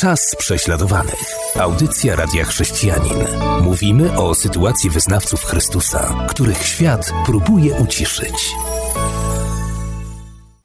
Czas 0.00 0.36
prześladowanych. 0.36 1.34
Audycja 1.60 2.16
Radia 2.16 2.44
Chrześcijanin. 2.44 3.18
Mówimy 3.62 4.18
o 4.18 4.34
sytuacji 4.34 4.90
wyznawców 4.90 5.44
Chrystusa, 5.44 6.26
których 6.28 6.62
świat 6.62 7.10
próbuje 7.26 7.74
uciszyć. 7.74 8.54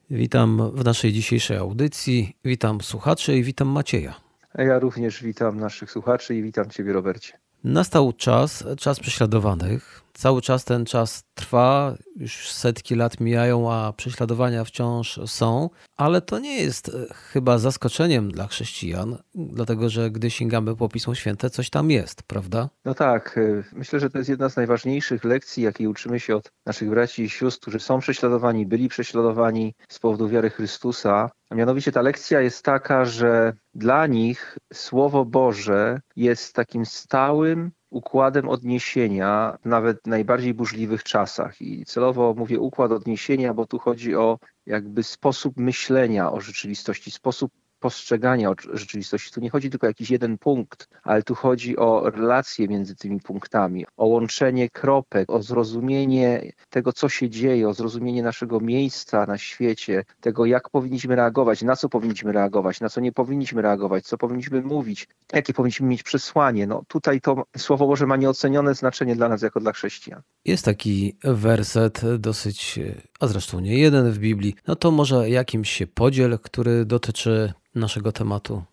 Witam 0.09 0.71
w 0.73 0.83
naszej 0.85 1.13
dzisiejszej 1.13 1.57
audycji. 1.57 2.35
Witam 2.46 2.81
słuchaczy 2.81 3.38
i 3.38 3.43
witam 3.43 3.67
Macieja. 3.67 4.13
Ja 4.57 4.79
również 4.79 5.23
witam 5.23 5.59
naszych 5.59 5.91
słuchaczy 5.91 6.36
i 6.36 6.43
witam 6.43 6.70
Ciebie, 6.70 6.93
Robercie. 6.93 7.34
Nastał 7.63 8.13
czas, 8.13 8.63
czas 8.77 9.00
prześladowanych. 9.00 10.02
Cały 10.14 10.41
czas 10.41 10.66
ten 10.66 10.86
czas 10.86 11.23
trwa, 11.34 11.96
już 12.16 12.52
setki 12.52 12.96
lat 12.96 13.20
mijają, 13.20 13.73
a 13.73 13.93
prześladowania 13.93 14.64
wciąż 14.64 15.20
są, 15.25 15.70
ale 15.97 16.21
to 16.21 16.39
nie 16.39 16.61
jest 16.61 16.89
e, 16.89 17.14
chyba 17.14 17.57
zaskoczeniem 17.57 18.32
dla 18.32 18.47
chrześcijan, 18.47 19.18
dlatego 19.36 19.89
że 19.89 20.11
gdy 20.11 20.29
sięgamy 20.29 20.75
po 20.75 20.89
Pismo 20.89 21.15
Święte, 21.15 21.50
coś 21.50 21.70
tam 21.70 21.92
jest, 21.92 22.23
prawda? 22.23 22.70
No 22.86 22.93
tak, 22.93 23.37
e, 23.37 23.64
myślę, 23.73 24.00
że 24.00 24.10
to 24.10 24.18
jest 24.18 24.29
jedna 24.29 24.50
z 24.50 24.56
najważniejszych 24.56 25.23
lekcji, 25.23 25.64
jakiej 25.64 25.87
uczymy 25.87 26.20
się 26.20 26.36
od 26.36 26.51
naszych 26.65 26.89
braci 26.89 27.23
i 27.23 27.29
sióstr, 27.29 27.61
którzy 27.61 27.79
są 27.79 28.00
prześladowani, 28.00 28.65
byli 28.65 28.89
prześladowani 28.89 29.73
z 29.89 30.00
powodu 30.00 30.29
wiary 30.29 30.50
Chrystusa. 30.50 31.29
A 31.50 31.56
mianowicie 31.56 31.92
ta 31.92 32.02
lekcja 32.02 32.42
jest 32.42 32.66
taka, 32.66 33.06
że 33.06 33.53
dla 33.73 34.08
nich 34.08 34.58
Słowo 34.73 35.25
Boże 35.25 36.02
jest 36.16 36.53
takim 36.56 36.86
stałym 36.86 37.72
układem 37.94 38.50
odniesienia 38.50 39.58
nawet 39.66 40.02
w 40.02 40.08
najbardziej 40.08 40.53
burzliwych 40.53 41.03
czasach. 41.03 41.61
I 41.61 41.86
celowo 41.86 42.34
mówię 42.38 42.59
układ 42.59 42.92
odniesienia, 42.92 43.53
bo 43.53 43.66
tu 43.66 43.80
chodzi 43.80 44.16
o 44.16 44.39
jakby 44.66 45.03
sposób 45.03 45.58
myślenia 45.58 46.31
o 46.31 46.42
rzeczywistości, 46.42 47.11
sposób 47.11 47.52
postrzegania 47.83 48.52
rzeczywistości. 48.73 49.31
Tu 49.31 49.42
nie 49.42 49.50
chodzi 49.50 49.69
tylko 49.69 49.88
o 49.88 49.89
jakiś 49.89 50.09
jeden 50.09 50.38
punkt, 50.38 50.89
ale 51.03 51.23
tu 51.23 51.36
chodzi 51.36 51.78
o 51.78 52.09
relacje 52.09 52.67
między 52.67 52.95
tymi 52.95 53.20
punktami, 53.20 53.86
o 53.98 54.06
łączenie 54.06 54.70
kropek, 54.70 55.30
o 55.30 55.44
zrozumienie 55.44 56.52
tego, 56.70 56.94
co 56.94 57.09
się 57.09 57.30
dzieje, 57.30 57.70
o 57.70 57.73
zrozumienie 57.73 58.23
naszego 58.23 58.59
miejsca 58.59 59.26
na 59.26 59.38
świecie, 59.38 60.04
tego, 60.22 60.45
jak 60.45 60.70
powinniśmy 60.70 61.16
reagować, 61.16 61.61
na 61.61 61.76
co 61.76 61.89
powinniśmy 61.89 62.31
reagować, 62.31 62.81
na 62.81 62.89
co 62.89 63.02
nie 63.02 63.11
powinniśmy 63.11 63.61
reagować, 63.61 64.06
co 64.06 64.17
powinniśmy 64.17 64.61
mówić, 64.61 65.08
jakie 65.34 65.54
powinniśmy 65.54 65.88
mieć 65.88 66.04
przesłanie. 66.04 66.67
No 66.67 66.84
tutaj 66.88 67.22
to 67.22 67.44
Słowo 67.58 67.88
Boże 67.88 68.06
ma 68.06 68.16
nieocenione 68.16 68.76
znaczenie 68.76 69.16
dla 69.16 69.30
nas 69.30 69.42
jako 69.42 69.59
dla 69.59 69.72
chrześcijan. 69.72 70.22
Jest 70.45 70.66
taki 70.66 71.17
werset 71.23 72.02
dosyć, 72.20 72.80
a 73.20 73.28
zresztą 73.28 73.59
nie 73.59 73.78
jeden 73.78 74.11
w 74.11 74.20
Biblii, 74.20 74.56
no 74.67 74.76
to 74.76 74.92
może 74.92 75.30
jakimś 75.30 75.70
się 75.70 75.88
podziel, 75.88 76.39
który 76.39 76.86
dotyczy 76.86 77.54
naszego 77.76 78.12
tematu? 78.12 78.64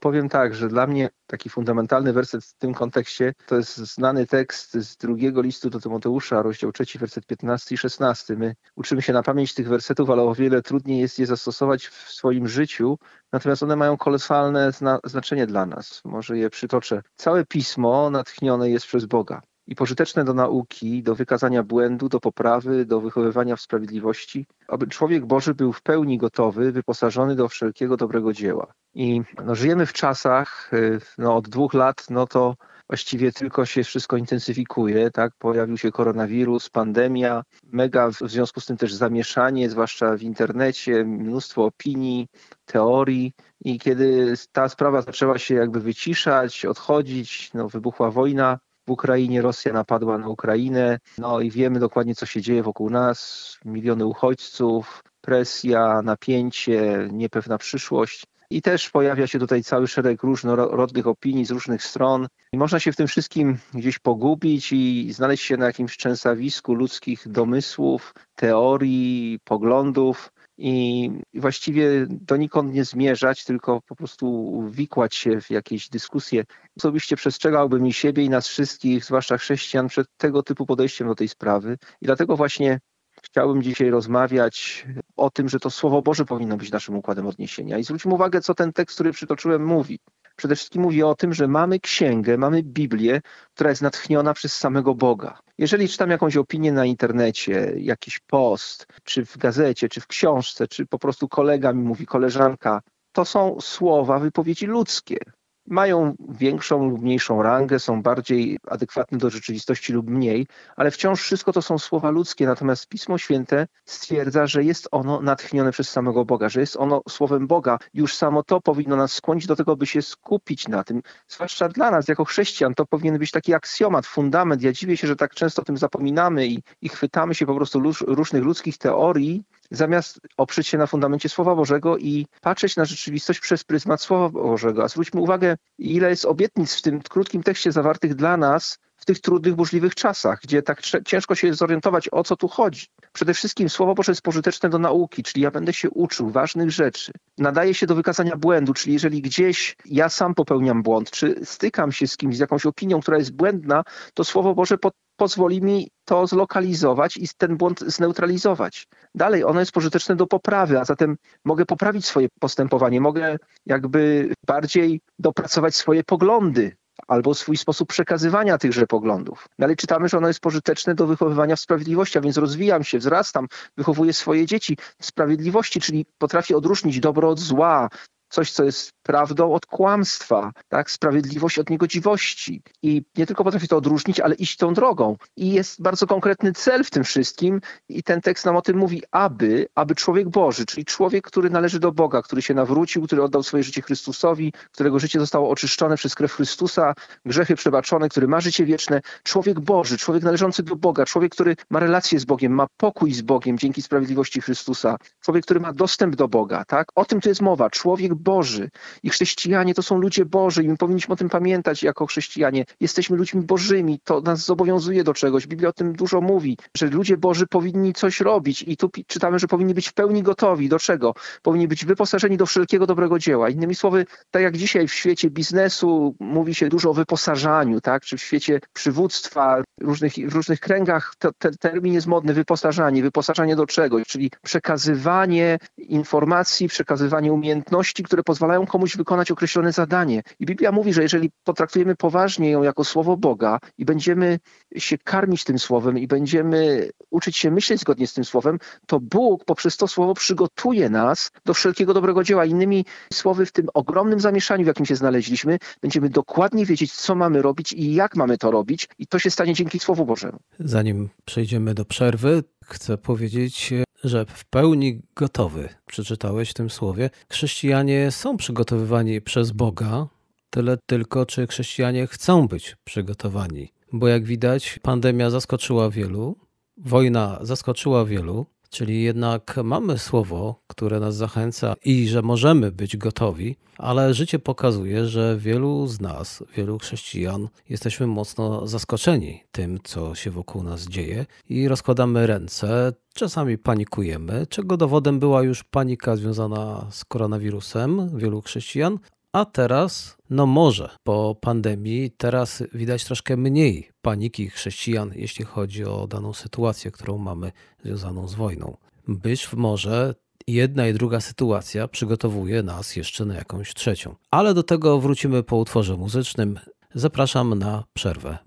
Powiem 0.00 0.28
tak, 0.28 0.54
że 0.54 0.68
dla 0.68 0.86
mnie 0.86 1.08
taki 1.26 1.50
fundamentalny 1.50 2.12
werset 2.12 2.44
w 2.44 2.54
tym 2.54 2.74
kontekście 2.74 3.34
to 3.46 3.56
jest 3.56 3.76
znany 3.76 4.26
tekst 4.26 4.72
z 4.74 4.96
drugiego 4.96 5.42
listu 5.42 5.70
do 5.70 5.80
Tymoteusza, 5.80 6.42
rozdział 6.42 6.72
3, 6.72 6.98
werset 6.98 7.26
15 7.26 7.74
i 7.74 7.78
16. 7.78 8.36
My 8.36 8.54
uczymy 8.74 9.02
się 9.02 9.12
na 9.12 9.22
pamięć 9.22 9.54
tych 9.54 9.68
wersetów, 9.68 10.10
ale 10.10 10.22
o 10.22 10.34
wiele 10.34 10.62
trudniej 10.62 11.00
jest 11.00 11.18
je 11.18 11.26
zastosować 11.26 11.86
w 11.86 12.12
swoim 12.12 12.48
życiu, 12.48 12.98
natomiast 13.32 13.62
one 13.62 13.76
mają 13.76 13.96
kolosalne 13.96 14.72
zna 14.72 14.98
znaczenie 15.04 15.46
dla 15.46 15.66
nas. 15.66 16.02
Może 16.04 16.38
je 16.38 16.50
przytoczę. 16.50 17.02
Całe 17.16 17.44
pismo 17.44 18.10
natchnione 18.10 18.70
jest 18.70 18.86
przez 18.86 19.06
Boga 19.06 19.42
i 19.66 19.74
pożyteczne 19.74 20.24
do 20.24 20.34
nauki, 20.34 21.02
do 21.02 21.14
wykazania 21.14 21.62
błędu, 21.62 22.08
do 22.08 22.20
poprawy, 22.20 22.84
do 22.84 23.00
wychowywania 23.00 23.56
w 23.56 23.60
sprawiedliwości, 23.60 24.46
aby 24.68 24.86
człowiek 24.86 25.26
Boży 25.26 25.54
był 25.54 25.72
w 25.72 25.82
pełni 25.82 26.18
gotowy, 26.18 26.72
wyposażony 26.72 27.36
do 27.36 27.48
wszelkiego 27.48 27.96
dobrego 27.96 28.32
dzieła. 28.32 28.72
I 28.94 29.22
no, 29.44 29.54
żyjemy 29.54 29.86
w 29.86 29.92
czasach, 29.92 30.70
y, 30.72 31.00
no, 31.18 31.36
od 31.36 31.48
dwóch 31.48 31.74
lat, 31.74 32.06
no 32.10 32.26
to 32.26 32.54
właściwie 32.88 33.32
tylko 33.32 33.66
się 33.66 33.84
wszystko 33.84 34.16
intensyfikuje, 34.16 35.10
tak? 35.10 35.32
Pojawił 35.38 35.78
się 35.78 35.92
koronawirus, 35.92 36.70
pandemia, 36.70 37.42
mega 37.64 38.10
w 38.10 38.14
związku 38.14 38.60
z 38.60 38.66
tym 38.66 38.76
też 38.76 38.94
zamieszanie, 38.94 39.70
zwłaszcza 39.70 40.16
w 40.16 40.22
internecie, 40.22 41.04
mnóstwo 41.04 41.64
opinii, 41.64 42.28
teorii 42.64 43.32
i 43.64 43.78
kiedy 43.78 44.34
ta 44.52 44.68
sprawa 44.68 45.02
zaczęła 45.02 45.38
się 45.38 45.54
jakby 45.54 45.80
wyciszać, 45.80 46.64
odchodzić, 46.64 47.50
no, 47.54 47.68
wybuchła 47.68 48.10
wojna, 48.10 48.58
w 48.86 48.90
Ukrainie 48.90 49.42
Rosja 49.42 49.72
napadła 49.72 50.18
na 50.18 50.28
Ukrainę, 50.28 50.98
no 51.18 51.40
i 51.40 51.50
wiemy 51.50 51.78
dokładnie, 51.78 52.14
co 52.14 52.26
się 52.26 52.40
dzieje 52.40 52.62
wokół 52.62 52.90
nas. 52.90 53.58
Miliony 53.64 54.06
uchodźców, 54.06 55.02
presja, 55.20 56.02
napięcie, 56.02 57.08
niepewna 57.12 57.58
przyszłość. 57.58 58.26
I 58.50 58.62
też 58.62 58.90
pojawia 58.90 59.26
się 59.26 59.38
tutaj 59.38 59.62
cały 59.62 59.88
szereg 59.88 60.22
różnorodnych 60.22 61.06
opinii 61.06 61.44
z 61.44 61.50
różnych 61.50 61.82
stron. 61.82 62.26
I 62.52 62.56
można 62.56 62.80
się 62.80 62.92
w 62.92 62.96
tym 62.96 63.06
wszystkim 63.06 63.58
gdzieś 63.74 63.98
pogubić 63.98 64.72
i 64.72 65.12
znaleźć 65.12 65.44
się 65.44 65.56
na 65.56 65.66
jakimś 65.66 65.96
trzęsawisku 65.96 66.74
ludzkich 66.74 67.28
domysłów, 67.28 68.14
teorii, 68.34 69.38
poglądów 69.44 70.32
i 70.58 71.10
właściwie 71.34 72.06
donikąd 72.08 72.74
nie 72.74 72.84
zmierzać, 72.84 73.44
tylko 73.44 73.80
po 73.80 73.96
prostu 73.96 74.62
wikłać 74.70 75.14
się 75.14 75.40
w 75.40 75.50
jakieś 75.50 75.88
dyskusje. 75.88 76.44
Osobiście 76.76 77.16
przestrzegałbym 77.16 77.86
i 77.86 77.92
siebie, 77.92 78.24
i 78.24 78.30
nas 78.30 78.48
wszystkich, 78.48 79.04
zwłaszcza 79.04 79.38
chrześcijan, 79.38 79.88
przed 79.88 80.06
tego 80.16 80.42
typu 80.42 80.66
podejściem 80.66 81.08
do 81.08 81.14
tej 81.14 81.28
sprawy. 81.28 81.78
I 82.00 82.06
dlatego 82.06 82.36
właśnie 82.36 82.80
chciałbym 83.22 83.62
dzisiaj 83.62 83.90
rozmawiać 83.90 84.86
o 85.16 85.30
tym, 85.30 85.48
że 85.48 85.60
to 85.60 85.70
Słowo 85.70 86.02
Boże 86.02 86.24
powinno 86.24 86.56
być 86.56 86.70
naszym 86.70 86.96
układem 86.96 87.26
odniesienia. 87.26 87.78
I 87.78 87.84
zwróćmy 87.84 88.14
uwagę, 88.14 88.40
co 88.40 88.54
ten 88.54 88.72
tekst, 88.72 88.94
który 88.94 89.12
przytoczyłem, 89.12 89.64
mówi. 89.66 89.98
Przede 90.36 90.56
wszystkim 90.56 90.82
mówi 90.82 91.02
o 91.02 91.14
tym, 91.14 91.34
że 91.34 91.48
mamy 91.48 91.80
księgę, 91.80 92.38
mamy 92.38 92.62
Biblię, 92.62 93.20
która 93.54 93.70
jest 93.70 93.82
natchniona 93.82 94.34
przez 94.34 94.58
samego 94.58 94.94
Boga. 94.94 95.38
Jeżeli 95.58 95.88
czytam 95.88 96.10
jakąś 96.10 96.36
opinię 96.36 96.72
na 96.72 96.84
internecie, 96.84 97.72
jakiś 97.76 98.18
post, 98.18 98.86
czy 99.04 99.24
w 99.24 99.36
gazecie, 99.36 99.88
czy 99.88 100.00
w 100.00 100.06
książce, 100.06 100.68
czy 100.68 100.86
po 100.86 100.98
prostu 100.98 101.28
kolega 101.28 101.72
mi 101.72 101.82
mówi, 101.82 102.06
koleżanka, 102.06 102.82
to 103.12 103.24
są 103.24 103.60
słowa, 103.60 104.18
wypowiedzi 104.18 104.66
ludzkie 104.66 105.18
mają 105.66 106.14
większą 106.28 106.88
lub 106.90 107.02
mniejszą 107.02 107.42
rangę, 107.42 107.78
są 107.78 108.02
bardziej 108.02 108.58
adekwatne 108.68 109.18
do 109.18 109.30
rzeczywistości 109.30 109.92
lub 109.92 110.10
mniej, 110.10 110.46
ale 110.76 110.90
wciąż 110.90 111.22
wszystko 111.22 111.52
to 111.52 111.62
są 111.62 111.78
słowa 111.78 112.10
ludzkie, 112.10 112.46
natomiast 112.46 112.88
Pismo 112.88 113.18
Święte 113.18 113.66
stwierdza, 113.84 114.46
że 114.46 114.64
jest 114.64 114.88
ono 114.90 115.20
natchnione 115.20 115.72
przez 115.72 115.88
samego 115.88 116.24
Boga, 116.24 116.48
że 116.48 116.60
jest 116.60 116.76
ono 116.76 117.02
słowem 117.08 117.46
Boga. 117.46 117.78
Już 117.94 118.14
samo 118.14 118.42
to 118.42 118.60
powinno 118.60 118.96
nas 118.96 119.12
skłonić 119.12 119.46
do 119.46 119.56
tego, 119.56 119.76
by 119.76 119.86
się 119.86 120.02
skupić 120.02 120.68
na 120.68 120.84
tym, 120.84 121.02
zwłaszcza 121.28 121.68
dla 121.68 121.90
nas, 121.90 122.08
jako 122.08 122.24
chrześcijan, 122.24 122.74
to 122.74 122.86
powinien 122.86 123.18
być 123.18 123.30
taki 123.30 123.54
aksjomat, 123.54 124.06
fundament. 124.06 124.62
Ja 124.62 124.72
dziwię 124.72 124.96
się, 124.96 125.06
że 125.06 125.16
tak 125.16 125.34
często 125.34 125.62
o 125.62 125.64
tym 125.64 125.76
zapominamy 125.76 126.46
i, 126.46 126.62
i 126.82 126.88
chwytamy 126.88 127.34
się 127.34 127.46
po 127.46 127.54
prostu 127.54 127.82
różnych 128.06 128.42
ludzkich 128.42 128.78
teorii, 128.78 129.44
zamiast 129.70 130.20
oprzeć 130.36 130.66
się 130.66 130.78
na 130.78 130.86
fundamencie 130.86 131.28
Słowa 131.28 131.54
Bożego 131.54 131.98
i 131.98 132.26
patrzeć 132.40 132.76
na 132.76 132.84
rzeczywistość 132.84 133.40
przez 133.40 133.64
pryzmat 133.64 134.02
Słowa 134.02 134.28
Bożego. 134.28 134.84
A 134.84 134.88
zwróćmy 134.88 135.20
uwagę, 135.20 135.56
ile 135.78 136.10
jest 136.10 136.24
obietnic 136.24 136.74
w 136.74 136.82
tym 136.82 137.00
krótkim 137.00 137.42
tekście 137.42 137.72
zawartych 137.72 138.14
dla 138.14 138.36
nas 138.36 138.78
w 138.96 139.04
tych 139.04 139.20
trudnych, 139.20 139.54
burzliwych 139.54 139.94
czasach, 139.94 140.40
gdzie 140.42 140.62
tak 140.62 140.82
ciężko 141.04 141.34
się 141.34 141.54
zorientować, 141.54 142.08
o 142.12 142.24
co 142.24 142.36
tu 142.36 142.48
chodzi. 142.48 142.86
Przede 143.12 143.34
wszystkim 143.34 143.68
Słowo 143.68 143.94
Boże 143.94 144.12
jest 144.12 144.22
pożyteczne 144.22 144.68
do 144.68 144.78
nauki, 144.78 145.22
czyli 145.22 145.42
ja 145.42 145.50
będę 145.50 145.72
się 145.72 145.90
uczył 145.90 146.30
ważnych 146.30 146.70
rzeczy. 146.70 147.12
Nadaje 147.38 147.74
się 147.74 147.86
do 147.86 147.94
wykazania 147.94 148.36
błędu, 148.36 148.74
czyli 148.74 148.92
jeżeli 148.92 149.22
gdzieś 149.22 149.76
ja 149.84 150.08
sam 150.08 150.34
popełniam 150.34 150.82
błąd, 150.82 151.10
czy 151.10 151.40
stykam 151.44 151.92
się 151.92 152.06
z 152.06 152.16
kimś, 152.16 152.36
z 152.36 152.38
jakąś 152.38 152.66
opinią, 152.66 153.00
która 153.00 153.18
jest 153.18 153.32
błędna, 153.32 153.84
to 154.14 154.24
Słowo 154.24 154.54
Boże 154.54 154.78
pod 154.78 154.94
pozwoli 155.16 155.62
mi 155.62 155.90
to 156.04 156.26
zlokalizować 156.26 157.16
i 157.16 157.28
ten 157.38 157.56
błąd 157.56 157.80
zneutralizować. 157.80 158.86
Dalej, 159.14 159.44
ono 159.44 159.60
jest 159.60 159.72
pożyteczne 159.72 160.16
do 160.16 160.26
poprawy, 160.26 160.80
a 160.80 160.84
zatem 160.84 161.16
mogę 161.44 161.66
poprawić 161.66 162.06
swoje 162.06 162.28
postępowanie, 162.40 163.00
mogę 163.00 163.36
jakby 163.66 164.32
bardziej 164.46 165.00
dopracować 165.18 165.74
swoje 165.74 166.04
poglądy 166.04 166.76
albo 167.08 167.34
swój 167.34 167.56
sposób 167.56 167.88
przekazywania 167.88 168.58
tychże 168.58 168.86
poglądów. 168.86 169.48
Dalej 169.58 169.76
czytamy, 169.76 170.08
że 170.08 170.18
ono 170.18 170.28
jest 170.28 170.40
pożyteczne 170.40 170.94
do 170.94 171.06
wychowywania 171.06 171.56
w 171.56 171.60
sprawiedliwości, 171.60 172.18
a 172.18 172.20
więc 172.20 172.36
rozwijam 172.36 172.84
się, 172.84 172.98
wzrastam, 172.98 173.46
wychowuję 173.76 174.12
swoje 174.12 174.46
dzieci 174.46 174.76
w 175.00 175.06
sprawiedliwości, 175.06 175.80
czyli 175.80 176.06
potrafię 176.18 176.56
odróżnić 176.56 177.00
dobro 177.00 177.30
od 177.30 177.38
zła, 177.38 177.88
coś, 178.28 178.52
co 178.52 178.64
jest 178.64 178.92
prawdą 179.02 179.52
od 179.52 179.66
kłamstwa, 179.66 180.52
tak? 180.68 180.90
sprawiedliwość 180.90 181.58
od 181.58 181.70
niegodziwości. 181.70 182.62
I 182.82 183.02
nie 183.16 183.26
tylko 183.26 183.44
potrafi 183.44 183.68
to 183.68 183.76
odróżnić, 183.76 184.20
ale 184.20 184.34
iść 184.34 184.56
tą 184.56 184.74
drogą. 184.74 185.16
I 185.36 185.52
jest 185.52 185.82
bardzo 185.82 186.06
konkretny 186.06 186.52
cel 186.52 186.84
w 186.84 186.90
tym 186.90 187.04
wszystkim 187.04 187.60
i 187.88 188.02
ten 188.02 188.20
tekst 188.20 188.44
nam 188.44 188.56
o 188.56 188.62
tym 188.62 188.76
mówi, 188.76 189.02
aby, 189.10 189.66
aby 189.74 189.94
człowiek 189.94 190.28
Boży, 190.28 190.66
czyli 190.66 190.84
człowiek, 190.84 191.26
który 191.26 191.50
należy 191.50 191.80
do 191.80 191.92
Boga, 191.92 192.22
który 192.22 192.42
się 192.42 192.54
nawrócił, 192.54 193.02
który 193.02 193.22
oddał 193.22 193.42
swoje 193.42 193.62
życie 193.62 193.82
Chrystusowi, 193.82 194.52
którego 194.72 194.98
życie 194.98 195.20
zostało 195.20 195.50
oczyszczone 195.50 195.96
przez 195.96 196.14
krew 196.14 196.32
Chrystusa, 196.32 196.94
grzechy 197.24 197.54
przebaczone, 197.54 198.08
który 198.08 198.28
ma 198.28 198.40
życie 198.40 198.64
wieczne, 198.64 199.00
człowiek 199.22 199.60
Boży, 199.60 199.98
człowiek 199.98 200.22
należący 200.22 200.62
do 200.62 200.76
Boga, 200.76 201.04
człowiek, 201.04 201.32
który 201.32 201.56
ma 201.70 201.80
relację 201.80 202.20
z 202.20 202.24
Bogiem, 202.24 202.52
ma 202.52 202.66
pokój 202.76 203.12
z 203.12 203.22
Bogiem 203.22 203.58
dzięki 203.58 203.82
sprawiedliwości 203.82 204.40
Chrystusa, 204.40 204.96
człowiek, 205.20 205.44
który 205.44 205.60
ma 205.60 205.72
dostęp 205.72 206.16
do 206.16 206.28
Boga, 206.28 206.64
tak? 206.64 206.88
O 206.94 207.04
tym 207.04 207.20
tu 207.20 207.28
jest 207.28 207.42
mowa. 207.42 207.70
Człowiek 207.70 208.15
Boży. 208.16 208.70
I 209.02 209.10
chrześcijanie 209.10 209.74
to 209.74 209.82
są 209.82 209.98
ludzie 209.98 210.24
Boży 210.24 210.62
i 210.62 210.68
my 210.68 210.76
powinniśmy 210.76 211.12
o 211.12 211.16
tym 211.16 211.28
pamiętać 211.28 211.82
jako 211.82 212.06
chrześcijanie. 212.06 212.64
Jesteśmy 212.80 213.16
ludźmi 213.16 213.42
Bożymi, 213.42 214.00
to 214.04 214.20
nas 214.20 214.44
zobowiązuje 214.44 215.04
do 215.04 215.14
czegoś. 215.14 215.46
Biblia 215.46 215.68
o 215.68 215.72
tym 215.72 215.92
dużo 215.92 216.20
mówi, 216.20 216.58
że 216.76 216.86
ludzie 216.86 217.16
Boży 217.16 217.46
powinni 217.46 217.92
coś 217.92 218.20
robić 218.20 218.62
i 218.62 218.76
tu 218.76 218.90
czytamy, 219.06 219.38
że 219.38 219.46
powinni 219.46 219.74
być 219.74 219.88
w 219.88 219.92
pełni 219.92 220.22
gotowi. 220.22 220.68
Do 220.68 220.78
czego? 220.78 221.14
Powinni 221.42 221.68
być 221.68 221.84
wyposażeni 221.84 222.36
do 222.36 222.46
wszelkiego 222.46 222.86
dobrego 222.86 223.18
dzieła. 223.18 223.50
Innymi 223.50 223.74
słowy, 223.74 224.06
tak 224.30 224.42
jak 224.42 224.56
dzisiaj 224.56 224.88
w 224.88 224.94
świecie 224.94 225.30
biznesu 225.30 226.14
mówi 226.20 226.54
się 226.54 226.68
dużo 226.68 226.90
o 226.90 226.94
wyposażaniu, 226.94 227.80
tak? 227.80 228.02
czy 228.02 228.16
w 228.16 228.22
świecie 228.22 228.60
przywództwa, 228.72 229.62
różnych, 229.80 230.12
w 230.12 230.34
różnych 230.34 230.60
kręgach 230.60 231.14
to, 231.18 231.30
termin 231.60 231.94
jest 231.94 232.06
modny, 232.06 232.34
wyposażanie. 232.34 233.02
Wyposażanie 233.02 233.56
do 233.56 233.66
czego? 233.66 234.04
Czyli 234.04 234.30
przekazywanie 234.42 235.58
informacji, 235.78 236.68
przekazywanie 236.68 237.32
umiejętności, 237.32 238.02
które 238.06 238.22
pozwalają 238.22 238.66
komuś 238.66 238.96
wykonać 238.96 239.30
określone 239.30 239.72
zadanie. 239.72 240.22
I 240.40 240.46
Biblia 240.46 240.72
mówi, 240.72 240.92
że 240.92 241.02
jeżeli 241.02 241.30
potraktujemy 241.44 241.96
poważnie 241.96 242.50
ją 242.50 242.62
jako 242.62 242.84
słowo 242.84 243.16
Boga 243.16 243.58
i 243.78 243.84
będziemy 243.84 244.38
się 244.76 244.98
karmić 244.98 245.44
tym 245.44 245.58
słowem 245.58 245.98
i 245.98 246.06
będziemy 246.06 246.90
uczyć 247.10 247.36
się 247.36 247.50
myśleć 247.50 247.80
zgodnie 247.80 248.06
z 248.06 248.14
tym 248.14 248.24
słowem, 248.24 248.58
to 248.86 249.00
Bóg 249.00 249.44
poprzez 249.44 249.76
to 249.76 249.88
słowo 249.88 250.14
przygotuje 250.14 250.90
nas 250.90 251.30
do 251.44 251.54
wszelkiego 251.54 251.94
dobrego 251.94 252.24
dzieła. 252.24 252.44
Innymi 252.44 252.84
słowy, 253.12 253.46
w 253.46 253.52
tym 253.52 253.68
ogromnym 253.74 254.20
zamieszaniu, 254.20 254.64
w 254.64 254.66
jakim 254.66 254.86
się 254.86 254.96
znaleźliśmy, 254.96 255.58
będziemy 255.82 256.08
dokładnie 256.10 256.66
wiedzieć, 256.66 256.92
co 256.92 257.14
mamy 257.14 257.42
robić 257.42 257.72
i 257.72 257.94
jak 257.94 258.16
mamy 258.16 258.38
to 258.38 258.50
robić, 258.50 258.88
i 258.98 259.06
to 259.06 259.18
się 259.18 259.30
stanie 259.30 259.54
dzięki 259.54 259.78
Słowu 259.78 260.06
Bożemu. 260.06 260.38
Zanim 260.58 261.08
przejdziemy 261.24 261.74
do 261.74 261.84
przerwy, 261.84 262.42
chcę 262.64 262.98
powiedzieć, 262.98 263.72
że 264.04 264.24
w 264.28 264.44
pełni 264.44 265.02
gotowy, 265.16 265.68
przeczytałeś 265.86 266.50
w 266.50 266.54
tym 266.54 266.70
słowie, 266.70 267.10
chrześcijanie 267.30 268.10
są 268.10 268.36
przygotowywani 268.36 269.20
przez 269.20 269.52
Boga, 269.52 270.06
tyle 270.50 270.78
tylko, 270.86 271.26
czy 271.26 271.46
chrześcijanie 271.46 272.06
chcą 272.06 272.48
być 272.48 272.76
przygotowani. 272.84 273.72
Bo 273.92 274.08
jak 274.08 274.24
widać, 274.24 274.78
pandemia 274.82 275.30
zaskoczyła 275.30 275.90
wielu, 275.90 276.36
wojna 276.76 277.38
zaskoczyła 277.40 278.04
wielu, 278.04 278.46
Czyli 278.70 279.02
jednak 279.02 279.56
mamy 279.64 279.98
słowo, 279.98 280.60
które 280.66 281.00
nas 281.00 281.16
zachęca 281.16 281.74
i 281.84 282.08
że 282.08 282.22
możemy 282.22 282.72
być 282.72 282.96
gotowi, 282.96 283.56
ale 283.78 284.14
życie 284.14 284.38
pokazuje, 284.38 285.06
że 285.06 285.36
wielu 285.38 285.86
z 285.86 286.00
nas, 286.00 286.44
wielu 286.56 286.78
chrześcijan, 286.78 287.48
jesteśmy 287.68 288.06
mocno 288.06 288.66
zaskoczeni 288.66 289.42
tym, 289.52 289.78
co 289.84 290.14
się 290.14 290.30
wokół 290.30 290.62
nas 290.62 290.86
dzieje 290.86 291.26
i 291.48 291.68
rozkładamy 291.68 292.26
ręce, 292.26 292.92
czasami 293.14 293.58
panikujemy, 293.58 294.46
czego 294.46 294.76
dowodem 294.76 295.20
była 295.20 295.42
już 295.42 295.64
panika 295.64 296.16
związana 296.16 296.86
z 296.90 297.04
koronawirusem 297.04 298.18
wielu 298.18 298.42
chrześcijan, 298.42 298.98
a 299.32 299.44
teraz, 299.44 300.15
no 300.30 300.46
może 300.46 300.90
po 301.04 301.36
pandemii, 301.40 302.10
teraz 302.10 302.62
widać 302.74 303.04
troszkę 303.04 303.36
mniej 303.36 303.88
paniki 304.02 304.50
chrześcijan, 304.50 305.12
jeśli 305.14 305.44
chodzi 305.44 305.84
o 305.84 306.06
daną 306.06 306.32
sytuację, 306.32 306.90
którą 306.90 307.18
mamy 307.18 307.52
związaną 307.84 308.28
z 308.28 308.34
wojną. 308.34 308.76
Być 309.08 309.52
może 309.52 310.14
jedna 310.46 310.88
i 310.88 310.92
druga 310.92 311.20
sytuacja 311.20 311.88
przygotowuje 311.88 312.62
nas 312.62 312.96
jeszcze 312.96 313.24
na 313.24 313.34
jakąś 313.34 313.74
trzecią. 313.74 314.14
Ale 314.30 314.54
do 314.54 314.62
tego 314.62 315.00
wrócimy 315.00 315.42
po 315.42 315.56
utworze 315.56 315.96
muzycznym. 315.96 316.58
Zapraszam 316.94 317.58
na 317.58 317.84
przerwę. 317.94 318.38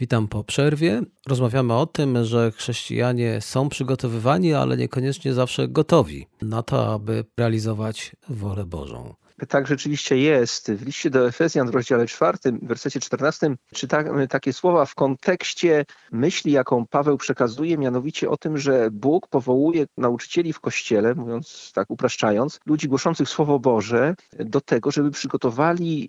Witam 0.00 0.28
po 0.28 0.44
przerwie. 0.44 1.02
Rozmawiamy 1.26 1.74
o 1.74 1.86
tym, 1.86 2.24
że 2.24 2.52
chrześcijanie 2.52 3.40
są 3.40 3.68
przygotowywani, 3.68 4.54
ale 4.54 4.76
niekoniecznie 4.76 5.34
zawsze 5.34 5.68
gotowi 5.68 6.26
na 6.42 6.62
to, 6.62 6.92
aby 6.92 7.24
realizować 7.36 8.16
wolę 8.28 8.64
Bożą. 8.64 9.14
Tak 9.48 9.66
rzeczywiście 9.66 10.18
jest. 10.18 10.72
W 10.72 10.86
liście 10.86 11.10
do 11.10 11.28
Efezjan 11.28 11.70
w 11.70 11.74
rozdziale 11.74 12.06
4, 12.06 12.38
w 12.44 12.66
wersecie 12.66 13.00
14 13.00 13.56
czytamy 13.74 14.28
takie 14.28 14.52
słowa 14.52 14.84
w 14.84 14.94
kontekście 14.94 15.84
myśli, 16.12 16.52
jaką 16.52 16.86
Paweł 16.86 17.18
przekazuje, 17.18 17.78
mianowicie 17.78 18.30
o 18.30 18.36
tym, 18.36 18.58
że 18.58 18.90
Bóg 18.90 19.28
powołuje 19.28 19.86
nauczycieli 19.96 20.52
w 20.52 20.60
kościele, 20.60 21.14
mówiąc 21.14 21.72
tak 21.74 21.90
upraszczając, 21.90 22.60
ludzi 22.66 22.88
głoszących 22.88 23.28
Słowo 23.28 23.58
Boże 23.58 24.14
do 24.38 24.60
tego, 24.60 24.90
żeby 24.90 25.10
przygotowali 25.10 26.08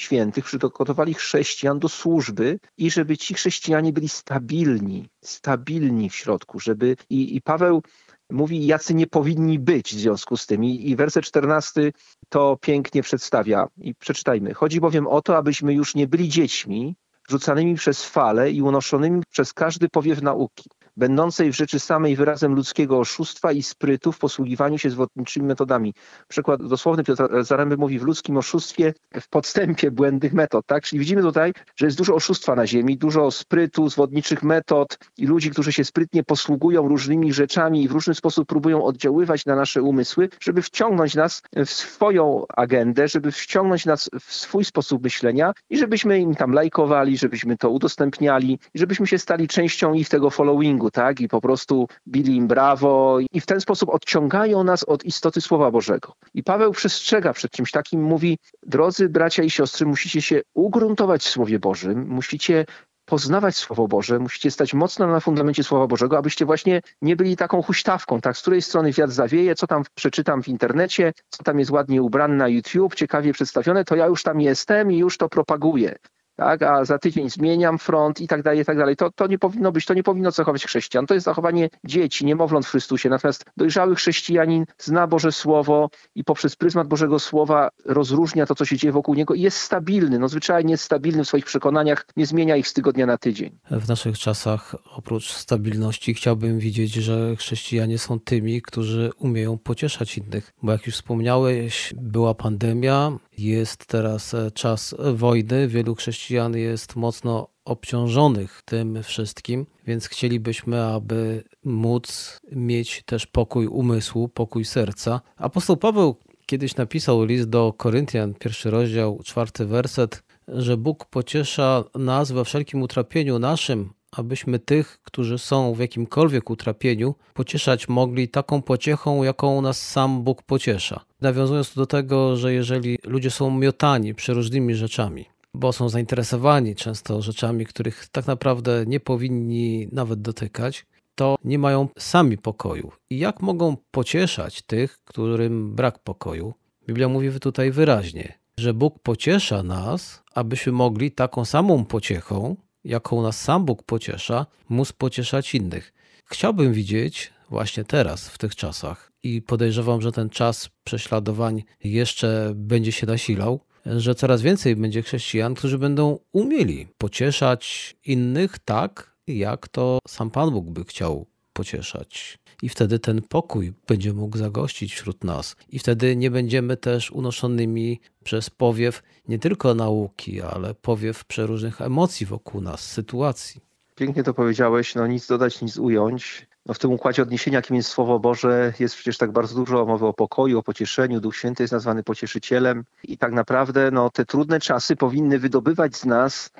świętych, 0.00 0.44
przygotowali 0.44 1.14
chrześcijan 1.14 1.78
do 1.78 1.88
służby 1.88 2.58
i 2.78 2.90
żeby 2.90 3.16
ci 3.16 3.34
chrześcijanie 3.34 3.92
byli 3.92 4.08
stabilni, 4.08 5.08
stabilni 5.24 6.10
w 6.10 6.16
środku, 6.16 6.60
żeby 6.60 6.96
i, 7.10 7.36
i 7.36 7.42
Paweł 7.42 7.82
mówi, 8.30 8.66
jacy 8.66 8.94
nie 8.94 9.06
powinni 9.06 9.58
być 9.58 9.94
w 9.94 9.98
związku 9.98 10.36
z 10.36 10.46
tym. 10.46 10.64
I, 10.64 10.90
I 10.90 10.96
werset 10.96 11.24
14 11.24 11.92
to 12.28 12.58
pięknie 12.60 13.02
przedstawia. 13.02 13.66
I 13.80 13.94
przeczytajmy. 13.94 14.54
Chodzi 14.54 14.80
bowiem 14.80 15.06
o 15.06 15.22
to, 15.22 15.36
abyśmy 15.36 15.74
już 15.74 15.94
nie 15.94 16.06
byli 16.06 16.28
dziećmi, 16.28 16.96
rzucanymi 17.28 17.74
przez 17.74 18.04
fale 18.04 18.50
i 18.50 18.62
unoszonymi 18.62 19.22
przez 19.30 19.52
każdy 19.52 19.88
powiew 19.88 20.22
nauki, 20.22 20.70
będącej 20.96 21.52
w 21.52 21.56
rzeczy 21.56 21.78
samej 21.78 22.16
wyrazem 22.16 22.54
ludzkiego 22.54 22.98
oszustwa 22.98 23.52
i 23.52 23.62
sprytu 23.62 24.12
w 24.12 24.18
posługiwaniu 24.18 24.78
się 24.78 24.90
zwodniczymi 24.90 25.46
metodami. 25.46 25.94
Przykład 26.28 26.66
dosłowny 26.66 27.04
Piotr 27.04 27.44
Zaręby 27.44 27.76
mówi 27.76 27.98
w 27.98 28.02
ludzkim 28.02 28.36
oszustwie, 28.36 28.94
w 29.20 29.28
podstępie 29.28 29.90
błędnych 29.90 30.32
metod. 30.32 30.66
Tak? 30.66 30.82
Czyli 30.82 31.00
widzimy 31.00 31.22
tutaj, 31.22 31.52
że 31.76 31.86
jest 31.86 31.98
dużo 31.98 32.14
oszustwa 32.14 32.54
na 32.54 32.66
ziemi, 32.66 32.98
dużo 32.98 33.30
sprytu, 33.30 33.88
zwodniczych 33.88 34.42
metod 34.42 34.98
i 35.18 35.26
ludzi, 35.26 35.50
którzy 35.50 35.72
się 35.72 35.84
sprytnie 35.84 36.24
posługują 36.24 36.88
różnymi 36.88 37.32
rzeczami 37.32 37.82
i 37.82 37.88
w 37.88 37.92
różny 37.92 38.14
sposób 38.14 38.48
próbują 38.48 38.84
oddziaływać 38.84 39.46
na 39.46 39.56
nasze 39.56 39.82
umysły, 39.82 40.28
żeby 40.40 40.62
wciągnąć 40.62 41.14
nas 41.14 41.42
w 41.56 41.70
swoją 41.70 42.44
agendę, 42.56 43.08
żeby 43.08 43.32
wciągnąć 43.32 43.86
nas 43.86 44.10
w 44.20 44.34
swój 44.34 44.64
sposób 44.64 45.02
myślenia 45.02 45.52
i 45.70 45.78
żebyśmy 45.78 46.20
im 46.20 46.34
tam 46.34 46.52
lajkowali, 46.52 47.18
żebyśmy 47.18 47.56
to 47.56 47.70
udostępniali 47.70 48.58
żebyśmy 48.74 49.06
się 49.06 49.18
stali 49.18 49.48
częścią 49.48 49.94
ich 49.94 50.08
tego 50.08 50.30
followingu 50.30 50.79
tak? 50.90 51.20
I 51.20 51.28
po 51.28 51.40
prostu 51.40 51.88
bili 52.08 52.36
im 52.36 52.46
brawo 52.46 53.18
i 53.32 53.40
w 53.40 53.46
ten 53.46 53.60
sposób 53.60 53.88
odciągają 53.88 54.64
nas 54.64 54.84
od 54.84 55.04
istoty 55.04 55.40
Słowa 55.40 55.70
Bożego. 55.70 56.12
I 56.34 56.42
Paweł 56.42 56.72
przestrzega 56.72 57.32
przed 57.32 57.50
czymś 57.50 57.70
takim, 57.70 58.02
mówi, 58.02 58.38
drodzy 58.62 59.08
bracia 59.08 59.42
i 59.42 59.50
siostry, 59.50 59.86
musicie 59.86 60.22
się 60.22 60.40
ugruntować 60.54 61.22
w 61.22 61.28
Słowie 61.28 61.58
Bożym, 61.58 62.08
musicie 62.08 62.64
poznawać 63.10 63.56
Słowo 63.56 63.88
Boże, 63.88 64.18
musicie 64.18 64.50
stać 64.50 64.74
mocno 64.74 65.06
na 65.06 65.20
fundamencie 65.20 65.64
Słowa 65.64 65.86
Bożego, 65.86 66.18
abyście 66.18 66.44
właśnie 66.44 66.80
nie 67.02 67.16
byli 67.16 67.36
taką 67.36 67.62
huśtawką, 67.62 68.20
tak, 68.20 68.36
z 68.36 68.40
której 68.40 68.62
strony 68.62 68.92
wiatr 68.92 69.12
zawieje, 69.12 69.54
co 69.54 69.66
tam 69.66 69.82
przeczytam 69.94 70.42
w 70.42 70.48
internecie, 70.48 71.12
co 71.28 71.42
tam 71.42 71.58
jest 71.58 71.70
ładnie 71.70 72.02
ubrane 72.02 72.34
na 72.34 72.48
YouTube, 72.48 72.94
ciekawie 72.94 73.32
przedstawione, 73.32 73.84
to 73.84 73.96
ja 73.96 74.06
już 74.06 74.22
tam 74.22 74.40
jestem 74.40 74.92
i 74.92 74.98
już 74.98 75.18
to 75.18 75.28
propaguję 75.28 75.96
tak, 76.40 76.62
a 76.62 76.84
za 76.84 76.98
tydzień 76.98 77.30
zmieniam 77.30 77.78
front 77.78 78.20
i 78.20 78.28
tak 78.28 78.42
dalej, 78.42 78.60
i 78.60 78.64
tak 78.64 78.76
dalej. 78.76 78.96
To, 78.96 79.10
to 79.10 79.26
nie 79.26 79.38
powinno 79.38 79.72
być, 79.72 79.86
to 79.86 79.94
nie 79.94 80.02
powinno 80.02 80.32
cechować 80.32 80.64
chrześcijan. 80.64 81.06
To 81.06 81.14
jest 81.14 81.24
zachowanie 81.24 81.70
dzieci, 81.84 82.26
niemowląt 82.26 82.66
w 82.66 82.70
Chrystusie. 82.70 83.08
Natomiast 83.08 83.44
dojrzały 83.56 83.94
chrześcijanin 83.94 84.64
zna 84.78 85.06
Boże 85.06 85.32
Słowo 85.32 85.90
i 86.14 86.24
poprzez 86.24 86.56
pryzmat 86.56 86.88
Bożego 86.88 87.18
Słowa 87.18 87.70
rozróżnia 87.84 88.46
to, 88.46 88.54
co 88.54 88.64
się 88.64 88.76
dzieje 88.76 88.92
wokół 88.92 89.14
niego 89.14 89.34
i 89.34 89.40
jest 89.40 89.58
stabilny, 89.58 90.18
no 90.18 90.28
zwyczajnie 90.28 90.70
jest 90.70 90.84
stabilny 90.84 91.24
w 91.24 91.28
swoich 91.28 91.44
przekonaniach, 91.44 92.06
nie 92.16 92.26
zmienia 92.26 92.56
ich 92.56 92.68
z 92.68 92.72
tygodnia 92.72 93.06
na 93.06 93.18
tydzień. 93.18 93.58
W 93.70 93.88
naszych 93.88 94.18
czasach 94.18 94.76
oprócz 94.96 95.32
stabilności 95.32 96.14
chciałbym 96.14 96.58
widzieć, 96.58 96.92
że 96.92 97.36
chrześcijanie 97.36 97.98
są 97.98 98.20
tymi, 98.20 98.62
którzy 98.62 99.10
umieją 99.18 99.58
pocieszać 99.58 100.18
innych, 100.18 100.52
bo 100.62 100.72
jak 100.72 100.86
już 100.86 100.94
wspomniałeś, 100.94 101.94
była 101.96 102.34
pandemia, 102.34 103.12
jest 103.40 103.86
teraz 103.86 104.34
e, 104.34 104.50
czas 104.50 104.94
wojny, 105.14 105.68
wielu 105.68 105.94
chrześcijan 105.94 106.56
jest 106.56 106.96
mocno 106.96 107.48
obciążonych 107.64 108.62
tym 108.64 109.02
wszystkim, 109.02 109.66
więc 109.86 110.08
chcielibyśmy, 110.08 110.84
aby 110.84 111.44
móc 111.64 112.38
mieć 112.52 113.02
też 113.06 113.26
pokój 113.26 113.66
umysłu, 113.66 114.28
pokój 114.28 114.64
serca. 114.64 115.20
Apostoł 115.36 115.76
Paweł 115.76 116.16
kiedyś 116.46 116.76
napisał 116.76 117.24
list 117.24 117.48
do 117.48 117.72
Koryntian, 117.76 118.34
pierwszy 118.34 118.70
rozdział, 118.70 119.20
czwarty 119.24 119.66
werset, 119.66 120.22
że 120.48 120.76
Bóg 120.76 121.04
pociesza 121.04 121.84
nas 121.94 122.32
we 122.32 122.44
wszelkim 122.44 122.82
utrapieniu 122.82 123.38
naszym, 123.38 123.92
abyśmy 124.12 124.58
tych, 124.58 125.00
którzy 125.02 125.38
są 125.38 125.74
w 125.74 125.78
jakimkolwiek 125.78 126.50
utrapieniu, 126.50 127.14
pocieszać 127.34 127.88
mogli 127.88 128.28
taką 128.28 128.62
pociechą, 128.62 129.22
jaką 129.22 129.62
nas 129.62 129.88
sam 129.88 130.22
Bóg 130.22 130.42
pociesza. 130.42 131.04
Nawiązując 131.20 131.74
do 131.74 131.86
tego, 131.86 132.36
że 132.36 132.52
jeżeli 132.52 132.98
ludzie 133.04 133.30
są 133.30 133.50
miotani 133.50 134.14
przeróżnymi 134.14 134.74
rzeczami, 134.74 135.24
bo 135.54 135.72
są 135.72 135.88
zainteresowani 135.88 136.74
często 136.74 137.22
rzeczami, 137.22 137.66
których 137.66 138.08
tak 138.08 138.26
naprawdę 138.26 138.84
nie 138.86 139.00
powinni 139.00 139.88
nawet 139.92 140.22
dotykać, 140.22 140.86
to 141.14 141.36
nie 141.44 141.58
mają 141.58 141.88
sami 141.98 142.38
pokoju. 142.38 142.92
I 143.10 143.18
jak 143.18 143.42
mogą 143.42 143.76
pocieszać 143.90 144.62
tych, 144.62 144.98
którym 145.04 145.74
brak 145.74 145.98
pokoju? 145.98 146.54
Biblia 146.86 147.08
mówi 147.08 147.40
tutaj 147.40 147.70
wyraźnie, 147.70 148.38
że 148.56 148.74
Bóg 148.74 148.98
pociesza 149.02 149.62
nas, 149.62 150.22
abyśmy 150.34 150.72
mogli 150.72 151.12
taką 151.12 151.44
samą 151.44 151.84
pociechą 151.84 152.56
jaką 152.84 153.22
nas 153.22 153.40
sam 153.40 153.64
Bóg 153.64 153.82
pociesza, 153.82 154.46
móc 154.68 154.92
pocieszać 154.92 155.54
innych. 155.54 155.92
Chciałbym 156.24 156.72
widzieć 156.72 157.32
właśnie 157.50 157.84
teraz, 157.84 158.28
w 158.28 158.38
tych 158.38 158.56
czasach. 158.56 159.12
I 159.22 159.42
podejrzewam, 159.42 160.00
że 160.00 160.12
ten 160.12 160.30
czas 160.30 160.70
prześladowań 160.84 161.62
jeszcze 161.84 162.52
będzie 162.54 162.92
się 162.92 163.06
nasilał, 163.06 163.60
że 163.86 164.14
coraz 164.14 164.42
więcej 164.42 164.76
będzie 164.76 165.02
chrześcijan, 165.02 165.54
którzy 165.54 165.78
będą 165.78 166.18
umieli 166.32 166.88
pocieszać 166.98 167.96
innych 168.04 168.58
tak, 168.58 169.16
jak 169.26 169.68
to 169.68 169.98
sam 170.08 170.30
Pan 170.30 170.50
Bóg 170.50 170.70
by 170.70 170.84
chciał 170.84 171.26
pocieszać. 171.52 172.38
I 172.62 172.68
wtedy 172.68 172.98
ten 172.98 173.22
pokój 173.22 173.72
będzie 173.88 174.12
mógł 174.12 174.38
zagościć 174.38 174.94
wśród 174.94 175.24
nas. 175.24 175.56
I 175.68 175.78
wtedy 175.78 176.16
nie 176.16 176.30
będziemy 176.30 176.76
też 176.76 177.10
unoszonymi 177.10 178.00
przez 178.24 178.50
powiew 178.50 179.02
nie 179.28 179.38
tylko 179.38 179.74
nauki, 179.74 180.42
ale 180.42 180.74
powiew 180.74 181.24
przeróżnych 181.24 181.80
emocji 181.80 182.26
wokół 182.26 182.60
nas, 182.60 182.80
sytuacji. 182.80 183.60
Pięknie 183.94 184.22
to 184.22 184.34
powiedziałeś, 184.34 184.94
no 184.94 185.06
nic 185.06 185.26
dodać, 185.26 185.62
nic 185.62 185.76
ująć. 185.76 186.46
No 186.66 186.74
w 186.74 186.78
tym 186.78 186.92
układzie 186.92 187.22
odniesienia, 187.22 187.58
jakim 187.58 187.76
jest 187.76 187.88
Słowo 187.88 188.18
Boże, 188.18 188.72
jest 188.80 188.94
przecież 188.94 189.18
tak 189.18 189.32
bardzo 189.32 189.54
dużo 189.54 189.86
mowy 189.86 190.06
o 190.06 190.12
pokoju, 190.12 190.58
o 190.58 190.62
pocieszeniu. 190.62 191.20
Duch 191.20 191.36
Święty 191.36 191.62
jest 191.62 191.72
nazwany 191.72 192.02
pocieszycielem 192.02 192.84
i 193.04 193.18
tak 193.18 193.32
naprawdę 193.32 193.90
no, 193.90 194.10
te 194.10 194.26
trudne 194.26 194.60
czasy 194.60 194.96
powinny 194.96 195.38
wydobywać 195.38 195.96
z 195.96 196.04
nas 196.04 196.50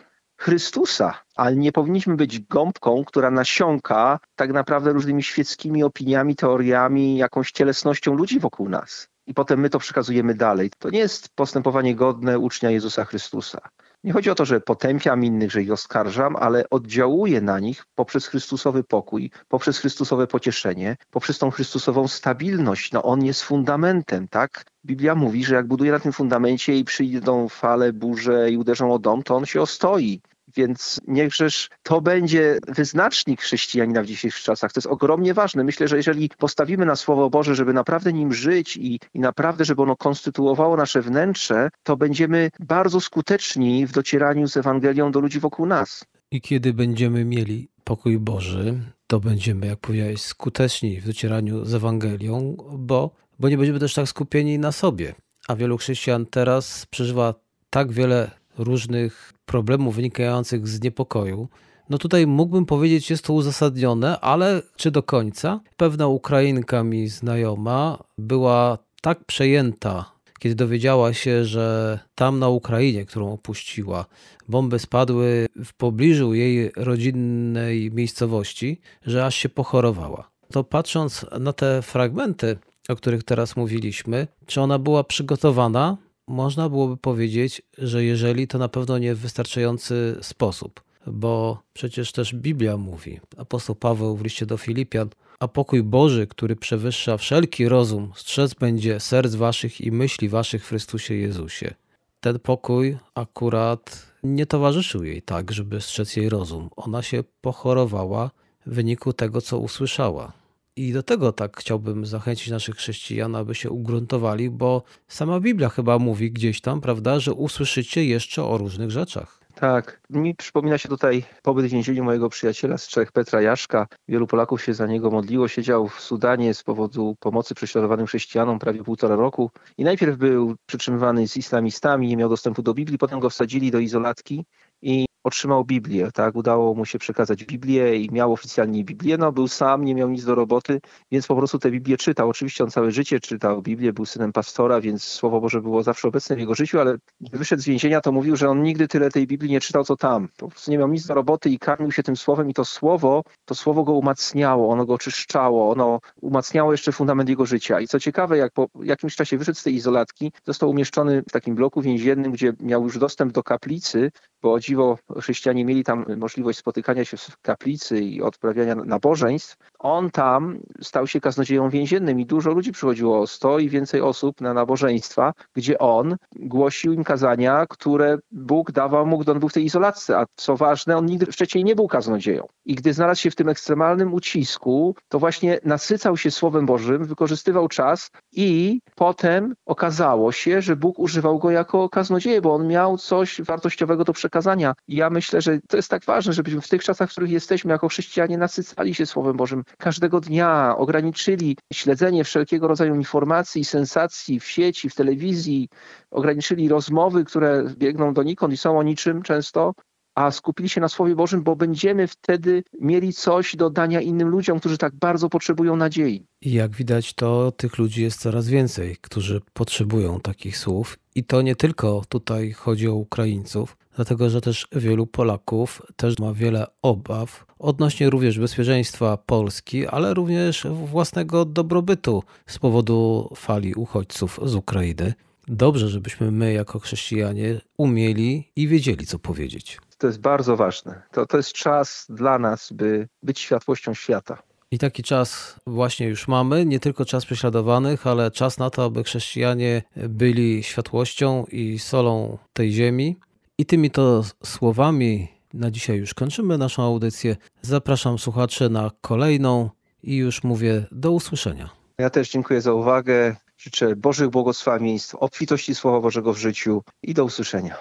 Chrystusa, 0.43 1.15
ale 1.37 1.57
nie 1.57 1.73
powinniśmy 1.73 2.17
być 2.17 2.41
gąbką, 2.41 3.05
która 3.05 3.31
nasiąka 3.31 4.21
tak 4.37 4.53
naprawdę 4.53 4.93
różnymi 4.93 5.23
świeckimi 5.23 5.85
opiniami, 5.85 6.37
teoriami, 6.37 7.17
jakąś 7.17 7.53
cielesnością 7.53 8.15
ludzi 8.15 8.41
wokół 8.41 8.69
nas. 8.69 9.09
I 9.27 9.35
potem 9.35 9.61
my 9.61 9.71
to 9.71 9.79
przekazujemy 9.79 10.35
dalej. 10.35 10.71
To 10.79 10.91
nie 10.91 10.99
jest 10.99 11.29
postępowanie 11.35 11.95
godne 11.95 12.39
ucznia 12.39 12.71
Jezusa 12.71 13.05
Chrystusa. 13.05 13.61
Nie 14.05 14.13
chodzi 14.13 14.31
o 14.31 14.35
to, 14.35 14.45
że 14.45 14.61
potępiam 14.61 15.25
innych, 15.25 15.51
że 15.51 15.63
ich 15.63 15.73
oskarżam, 15.73 16.37
ale 16.37 16.65
oddziałuję 16.71 17.41
na 17.41 17.59
nich 17.59 17.85
poprzez 17.95 18.27
Chrystusowy 18.27 18.85
pokój, 18.85 19.31
poprzez 19.49 19.79
Chrystusowe 19.79 20.27
pocieszenie, 20.27 20.97
poprzez 21.11 21.39
tą 21.39 21.51
Chrystusową 21.51 22.09
stabilność. 22.09 22.93
No 22.93 23.03
on 23.03 23.25
jest 23.25 23.43
fundamentem, 23.43 24.29
tak? 24.29 24.65
Biblia 24.85 25.15
mówi, 25.15 25.45
że 25.45 25.55
jak 25.55 25.67
buduje 25.67 25.93
na 25.93 26.01
tym 26.01 26.13
fundamencie 26.13 26.77
i 26.77 26.85
przyjdą 26.85 27.49
fale, 27.49 27.93
burze 27.93 28.51
i 28.51 28.57
uderzą 28.57 28.93
o 28.93 28.99
dom, 28.99 29.23
to 29.23 29.37
on 29.37 29.47
się 29.47 29.61
ostoi. 29.61 30.21
Więc 30.57 31.01
niechżeż 31.07 31.69
to 31.83 32.01
będzie 32.01 32.59
wyznacznik 32.69 33.41
chrześcijanina 33.41 34.03
w 34.03 34.07
dzisiejszych 34.07 34.43
czasach. 34.43 34.73
To 34.73 34.79
jest 34.79 34.87
ogromnie 34.87 35.35
ważne. 35.35 35.65
Myślę, 35.65 35.89
że 35.89 35.97
jeżeli 35.97 36.31
postawimy 36.39 36.87
na 36.87 36.97
Słowo 36.97 37.31
Boże, 37.31 37.55
żeby 37.55 37.73
naprawdę 37.73 38.13
nim 38.13 38.33
żyć 38.33 38.77
i, 38.77 39.01
i 39.15 39.21
naprawdę, 39.21 39.65
żeby 39.65 39.83
ono 39.83 39.97
konstytuowało 39.97 40.77
nasze 40.77 41.03
wnętrze, 41.03 41.69
to 41.83 41.97
będziemy 41.97 42.51
bardzo 42.61 43.01
skuteczni 43.01 43.87
w 43.87 43.93
docieraniu 43.93 44.49
z 44.49 44.57
Ewangelią 44.57 45.13
do 45.13 45.21
ludzi 45.21 45.41
wokół 45.41 45.67
nas. 45.67 46.05
I 46.31 46.41
kiedy 46.41 46.73
będziemy 46.73 47.25
mieli 47.25 47.69
pokój 47.85 48.19
Boży, 48.19 48.81
to 49.07 49.21
będziemy, 49.21 49.67
jak 49.67 49.79
powiedziałeś, 49.79 50.23
skuteczni 50.23 51.01
w 51.01 51.07
docieraniu 51.07 51.65
z 51.65 51.75
Ewangelią, 51.75 52.57
bo, 52.79 53.11
bo 53.39 53.49
nie 53.49 53.57
będziemy 53.57 53.79
też 53.79 53.95
tak 53.95 54.09
skupieni 54.09 54.59
na 54.59 54.73
sobie. 54.73 55.15
A 55.49 55.57
wielu 55.57 55.79
chrześcijan 55.79 56.27
teraz 56.27 56.87
przeżywa 56.87 57.35
tak 57.71 57.93
wiele 57.93 58.31
różnych 58.59 59.33
problemów 59.51 59.95
wynikających 59.95 60.69
z 60.69 60.83
niepokoju. 60.83 61.49
No 61.91 61.99
tutaj 61.99 62.27
mógłbym 62.27 62.67
powiedzieć, 62.67 63.11
jest 63.11 63.25
to 63.25 63.33
uzasadnione, 63.33 64.21
ale 64.21 64.63
czy 64.77 64.91
do 64.91 65.03
końca? 65.03 65.61
Pewna 65.77 66.07
Ukrainka 66.07 66.85
mi 66.85 67.09
znajoma 67.09 67.99
była 68.19 68.79
tak 69.03 69.25
przejęta, 69.25 70.13
kiedy 70.39 70.55
dowiedziała 70.55 71.13
się, 71.15 71.45
że 71.45 71.99
tam 72.15 72.39
na 72.39 72.49
Ukrainie, 72.49 73.05
którą 73.05 73.33
opuściła, 73.33 74.07
bomby 74.49 74.79
spadły 74.79 75.47
w 75.65 75.75
pobliżu 75.75 76.35
jej 76.35 76.71
rodzinnej 76.77 77.91
miejscowości, 77.93 78.81
że 79.07 79.27
aż 79.27 79.35
się 79.35 79.49
pochorowała. 79.49 80.31
To 80.53 80.65
patrząc 80.65 81.27
na 81.41 81.53
te 81.53 81.83
fragmenty, 81.83 82.59
o 82.89 82.97
których 82.97 83.25
teraz 83.25 83.57
mówiliśmy, 83.57 84.27
czy 84.47 84.61
ona 84.61 84.79
była 84.79 85.05
przygotowana 85.05 85.97
można 86.31 86.69
byłoby 86.69 86.97
powiedzieć, 86.97 87.63
że 87.79 88.05
jeżeli 88.05 88.49
to 88.49 88.59
na 88.59 88.69
pewno 88.69 88.99
nie 88.99 89.15
w 89.15 89.19
wystarczający 89.19 90.19
sposób, 90.23 90.81
bo 91.07 91.63
przecież 91.73 92.13
też 92.13 92.35
Biblia 92.35 92.77
mówi, 92.77 93.21
apostoł 93.37 93.77
Paweł 93.77 94.17
w 94.17 94.23
liście 94.23 94.47
do 94.47 94.57
Filipian, 94.57 95.09
a 95.41 95.49
pokój 95.49 95.83
Boży, 95.83 96.27
który 96.27 96.57
przewyższa 96.57 97.17
wszelki 97.17 97.69
rozum, 97.69 98.13
strzec 98.17 98.55
będzie 98.55 99.01
serc 99.01 99.35
waszych 99.35 99.81
i 99.81 99.93
myśli 99.93 100.29
waszych 100.29 100.65
w 100.65 100.69
Chrystusie 100.69 101.15
Jezusie. 101.15 101.75
Ten 102.21 102.39
pokój 102.39 102.97
akurat 103.15 104.07
nie 104.23 104.47
towarzyszył 104.47 105.05
jej 105.05 105.23
tak, 105.23 105.53
żeby 105.53 105.81
strzec 105.81 106.17
jej 106.17 106.29
rozum. 106.29 106.71
Ona 106.77 107.03
się 107.03 107.25
pochorowała 107.41 108.31
w 108.67 108.75
wyniku 108.75 109.13
tego, 109.13 109.41
co 109.41 109.59
usłyszała. 109.59 110.40
I 110.77 110.93
do 110.93 111.03
tego 111.03 111.33
tak 111.33 111.57
chciałbym 111.57 112.07
zachęcić 112.07 112.51
naszych 112.51 112.77
chrześcijan, 112.77 113.37
aby 113.37 113.55
się 113.55 113.71
ugruntowali, 113.71 114.51
bo 114.51 114.83
sama 115.09 115.41
Biblia 115.41 115.69
chyba 115.69 115.99
mówi 115.99 116.33
gdzieś 116.33 116.61
tam, 116.61 116.81
prawda, 116.81 117.21
że 117.21 117.35
usłyszycie 117.35 118.05
jeszcze 118.05 118.45
o 118.45 118.59
różnych 118.59 118.91
rzeczach. 118.91 119.41
Tak, 119.55 120.01
mi 120.11 120.35
przypomina 120.35 120.79
się 120.79 120.89
tutaj 120.89 121.25
pobyt 121.43 121.67
w 121.67 121.69
więzieniu 121.69 122.05
mojego 122.05 122.29
przyjaciela 122.29 122.79
z 122.79 122.89
Czech, 122.89 123.13
Petra 123.13 123.43
Jaszka. 123.43 123.87
Wielu 124.09 124.27
Polaków 124.27 124.63
się 124.63 124.75
za 124.75 124.87
niego 124.87 125.11
modliło. 125.11 125.49
Siedział 125.49 125.89
w 125.89 126.01
Sudanie 126.01 126.55
z 126.55 126.63
powodu 126.63 127.17
pomocy 127.21 127.55
prześladowanym 127.55 128.07
chrześcijanom 128.07 128.59
prawie 128.59 128.85
półtora 128.85 129.17
roku. 129.17 129.51
I 129.79 129.85
najpierw 129.85 130.17
był 130.17 130.55
przytrzymywany 130.67 131.29
z 131.29 131.37
islamistami, 131.37 132.09
nie 132.09 132.17
miał 132.17 132.29
dostępu 132.29 132.63
do 132.63 132.75
Biblii, 132.75 132.99
potem 132.99 133.21
go 133.21 133.31
wsadzili 133.31 133.71
do 133.71 133.79
izolatki 133.79 134.45
i 134.83 135.07
otrzymał 135.25 135.65
Biblię, 135.65 136.11
tak? 136.15 136.37
Udało 136.37 136.75
mu 136.75 136.85
się 136.85 136.99
przekazać 136.99 137.45
Biblię 137.45 137.97
i 137.97 138.11
miał 138.13 138.33
oficjalnie 138.33 138.85
Biblię. 138.85 139.19
No, 139.19 139.33
był 139.33 139.49
sam, 139.49 139.85
nie 139.85 139.95
miał 139.95 140.11
nic 140.11 140.25
do 140.25 140.35
roboty, 140.35 140.81
więc 141.13 141.27
po 141.27 141.37
prostu 141.37 141.59
tę 141.59 141.71
Biblię 141.71 141.97
czytał. 141.97 142.29
Oczywiście 142.29 142.65
on 142.65 142.71
całe 142.71 142.91
życie 142.91 143.21
czytał 143.21 143.63
Biblię, 143.63 143.93
był 143.93 144.07
synem 144.07 144.33
pastora, 144.33 144.81
więc 144.81 145.05
Słowo 145.05 145.41
Boże 145.41 145.61
było 145.61 145.83
zawsze 145.83 146.09
obecne 146.09 146.37
w 146.37 146.39
jego 146.39 146.55
życiu, 146.55 146.81
ale 146.81 146.97
gdy 147.21 147.39
wyszedł 147.39 147.63
z 147.63 147.67
więzienia, 147.67 148.01
to 148.01 148.13
mówił, 148.13 148.37
że 148.37 148.51
on 148.51 148.63
nigdy 148.63 148.89
tyle 148.89 149.11
tej 149.11 149.27
Biblii 149.27 149.51
nie 149.51 149.61
czytał, 149.61 149.85
co 149.85 149.97
tam. 149.97 150.29
Po 150.37 150.49
prostu 150.49 150.71
nie 150.71 150.79
miał 150.79 150.89
nic 150.89 151.07
do 151.07 151.15
roboty 151.15 151.51
i 151.51 151.59
karmił 151.59 151.93
się 151.93 152.03
tym 152.03 152.17
Słowem 152.17 152.51
i 152.51 152.55
to 152.55 152.65
Słowo, 152.65 153.23
to 153.45 153.55
Słowo 153.55 153.85
go 153.85 153.93
umacniało, 153.93 154.71
ono 154.71 154.87
go 154.87 154.95
oczyszczało, 154.95 155.71
ono 155.71 156.01
umacniało 156.21 156.73
jeszcze 156.73 156.93
fundament 156.93 157.29
jego 157.29 157.47
życia. 157.47 157.81
I 157.81 157.87
co 157.87 158.01
ciekawe, 158.01 158.39
jak 158.39 158.53
po 158.53 158.69
jakimś 158.83 159.17
czasie 159.17 159.39
wyszedł 159.39 159.59
z 159.59 159.63
tej 159.63 159.75
izolatki, 159.75 160.33
został 160.47 160.71
umieszczony 160.71 161.23
w 161.23 161.33
takim 161.33 161.55
bloku 161.55 161.83
więziennym, 161.83 162.33
gdzie 162.33 162.53
miał 162.61 162.83
już 162.83 162.99
dostęp 162.99 163.33
do 163.33 163.43
kaplicy, 163.43 164.11
bo 164.43 164.61
dziwo 164.61 164.99
chrześcijanie 165.19 165.65
mieli 165.65 165.85
tam 165.85 166.05
możliwość 166.17 166.59
spotykania 166.59 167.05
się 167.05 167.17
w 167.17 167.41
kaplicy 167.43 168.01
i 168.01 168.23
odprawiania 168.23 168.75
nabożeństw, 168.75 169.57
on 169.81 170.11
tam 170.11 170.59
stał 170.81 171.07
się 171.07 171.21
kaznodzieją 171.21 171.71
więziennym 171.71 172.21
i 172.21 172.27
dużo 172.27 172.51
ludzi 172.51 172.73
przychodziło, 172.73 173.27
100 173.27 173.59
i 173.59 173.69
więcej 173.69 174.01
osób 174.01 174.41
na 174.41 174.55
nabożeństwa, 174.55 175.33
gdzie 175.55 175.79
on 175.79 176.17
głosił 176.37 176.93
im 176.93 177.05
kazania, 177.05 177.67
które 177.69 178.19
Bóg 178.31 178.73
dawał 178.73 179.07
mu, 179.07 179.19
gdy 179.19 179.33
on 179.33 179.39
był 179.39 179.49
w 179.49 179.53
tej 179.53 179.65
izolacji. 179.65 180.15
A 180.15 180.27
co 180.37 180.57
ważne, 180.57 180.97
on 180.97 181.07
nigdy 181.07 181.27
wcześniej 181.27 181.65
nie 181.65 181.77
był 181.77 181.89
kaznodzieją. 181.89 182.47
I 182.65 182.75
gdy 182.75 182.93
znalazł 182.93 183.21
się 183.21 183.31
w 183.31 183.37
tym 183.37 183.49
ekstremalnym 183.49 184.15
ucisku, 184.15 184.95
to 185.09 185.19
właśnie 185.19 185.59
nasycał 185.65 186.17
się 186.17 186.31
Słowem 186.31 186.67
Bożym, 186.67 187.05
wykorzystywał 187.05 187.69
czas 187.69 188.11
i 188.33 188.81
potem 188.95 189.55
okazało 189.67 190.33
się, 190.33 190.63
że 190.63 190.77
Bóg 190.77 190.99
używał 190.99 191.39
go 191.39 191.51
jako 191.51 191.89
kaznodzieję, 191.89 192.41
bo 192.41 192.55
on 192.55 192.67
miał 192.69 192.99
coś 192.99 193.41
wartościowego 193.43 194.05
do 194.05 194.13
przekazania. 194.13 194.75
I 194.89 194.97
ja 194.97 195.11
myślę, 195.11 195.41
że 195.43 195.59
to 195.69 195.77
jest 195.77 195.89
tak 195.89 196.05
ważne, 196.05 196.33
żebyśmy 196.33 196.61
w 196.61 196.69
tych 196.69 196.85
czasach, 196.85 197.09
w 197.09 197.13
których 197.13 197.31
jesteśmy 197.31 197.73
jako 197.73 197.89
chrześcijanie, 197.89 198.39
nasycali 198.39 198.95
się 198.95 199.07
Słowem 199.07 199.37
Bożym 199.37 199.65
każdego 199.79 200.21
dnia, 200.21 200.77
ograniczyli 200.77 201.57
śledzenie 201.73 202.25
wszelkiego 202.25 202.69
rodzaju 202.69 202.95
informacji, 202.95 203.65
sensacji 203.65 204.41
w 204.41 204.47
sieci, 204.47 204.91
w 204.91 204.95
telewizji, 204.95 205.69
ograniczyli 206.11 206.69
rozmowy, 206.69 207.25
które 207.25 207.65
biegną 207.77 208.15
donikąd 208.15 208.55
i 208.55 208.57
są 208.57 208.79
o 208.79 208.83
niczym 208.83 209.23
często, 209.23 209.73
a 210.15 210.31
skupili 210.31 210.69
się 210.69 210.81
na 210.81 210.89
Słowie 210.89 211.15
Bożym, 211.17 211.43
bo 211.43 211.57
będziemy 211.57 212.07
wtedy 212.07 212.63
mieli 212.81 213.13
coś 213.13 213.57
do 213.57 213.71
dania 213.71 214.01
innym 214.01 214.29
ludziom, 214.29 214.61
którzy 214.61 214.79
tak 214.79 214.95
bardzo 214.95 215.29
potrzebują 215.29 215.77
nadziei. 215.77 216.27
I 216.43 216.53
jak 216.53 216.77
widać, 216.77 217.15
to 217.15 217.53
tych 217.53 217.79
ludzi 217.79 218.03
jest 218.03 218.21
coraz 218.21 218.49
więcej, 218.49 218.97
którzy 219.01 219.41
potrzebują 219.53 220.21
takich 220.21 220.59
słów. 220.59 220.99
I 221.15 221.25
to 221.25 221.43
nie 221.43 221.57
tylko 221.57 222.03
tutaj 222.09 222.53
chodzi 222.53 222.89
o 222.89 222.95
Ukraińców, 222.95 223.77
dlatego 223.97 224.31
że 224.31 224.41
też 224.41 224.69
wielu 224.73 225.07
Polaków 225.07 225.83
też 225.97 226.19
ma 226.19 226.33
wiele 226.35 226.67
obaw 226.83 227.50
odnośnie 227.61 228.11
również 228.11 228.39
bezpieczeństwa 228.39 229.17
Polski, 229.17 229.87
ale 229.87 230.15
również 230.15 230.67
własnego 230.71 231.45
dobrobytu 231.45 232.23
z 232.47 232.59
powodu 232.59 233.31
fali 233.37 233.75
uchodźców 233.75 234.41
z 234.43 234.55
Ukrainy. 234.55 235.15
Dobrze, 235.49 235.89
żebyśmy 235.89 236.31
my, 236.31 236.53
jako 236.53 236.79
chrześcijanie, 236.79 237.61
umieli 237.79 238.53
i 238.57 238.69
wiedzieli, 238.69 239.07
co 239.07 239.19
powiedzieć. 239.19 239.79
To 239.99 240.07
jest 240.07 240.21
bardzo 240.21 240.57
ważne. 240.57 241.03
To, 241.13 241.27
to 241.27 241.37
jest 241.37 241.53
czas 241.53 242.07
dla 242.09 242.39
nas, 242.39 242.73
by 242.73 243.09
być 243.23 243.41
światłością 243.41 243.95
świata. 243.95 244.43
I 244.71 244.79
taki 244.79 245.03
czas 245.03 245.61
właśnie 245.67 246.07
już 246.07 246.29
mamy, 246.29 246.67
nie 246.67 246.81
tylko 246.81 247.05
czas 247.05 247.27
prześladowanych, 247.27 248.07
ale 248.07 248.31
czas 248.31 248.59
na 248.59 248.71
to, 248.71 248.85
aby 248.85 249.05
chrześcijanie 249.05 249.83
byli 249.97 250.63
światłością 250.63 251.45
i 251.45 251.79
solą 251.79 252.39
tej 252.53 252.73
ziemi. 252.73 253.17
I 253.59 253.67
tymi 253.67 253.91
to 253.91 254.25
słowami 254.45 255.29
na 255.55 255.71
dzisiaj 255.71 255.97
już 255.97 256.15
kończymy 256.15 256.59
naszą 256.59 256.83
audycję. 256.83 257.37
Zapraszam 257.63 258.19
słuchaczy 258.19 258.71
na 258.71 258.91
kolejną 259.01 259.71
i 260.03 260.17
już 260.17 260.45
mówię 260.45 260.87
do 260.93 261.13
usłyszenia. 261.13 261.71
Ja 261.99 262.11
też 262.11 262.31
dziękuję 262.31 262.61
za 262.61 262.73
uwagę. 262.73 263.37
Życzę 263.59 263.97
Bożych 263.97 264.29
błogosławieństw, 264.29 265.15
obfitości 265.15 265.75
Słowa 265.75 266.01
Bożego 266.01 266.33
w 266.33 266.39
życiu 266.39 266.83
i 267.03 267.15
do 267.15 267.25
usłyszenia. 267.25 267.77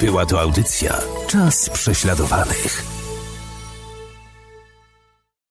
Była 0.00 0.26
to 0.26 0.40
audycja 0.40 0.98
Czas 1.30 1.70
prześladowanych. 1.70 3.05